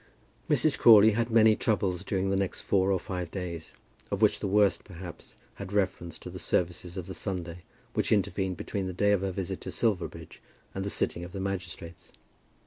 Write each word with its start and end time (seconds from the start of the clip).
Mrs. 0.49 0.79
Crawley 0.79 1.11
had 1.11 1.29
many 1.29 1.55
troubles 1.55 2.03
during 2.03 2.31
the 2.31 2.35
next 2.35 2.61
four 2.61 2.91
or 2.91 2.99
five 2.99 3.29
days, 3.29 3.71
of 4.09 4.19
which 4.19 4.39
the 4.39 4.47
worst, 4.47 4.83
perhaps, 4.83 5.35
had 5.61 5.71
reference 5.71 6.17
to 6.17 6.31
the 6.31 6.39
services 6.39 6.97
of 6.97 7.05
the 7.05 7.13
Sunday 7.13 7.61
which 7.93 8.11
intervened 8.11 8.57
between 8.57 8.87
the 8.87 8.93
day 8.93 9.11
of 9.11 9.21
her 9.21 9.29
visit 9.31 9.61
to 9.61 9.71
Silverbridge, 9.71 10.41
and 10.73 10.83
the 10.83 10.89
sitting 10.89 11.23
of 11.23 11.33
the 11.33 11.39
magistrates. 11.39 12.11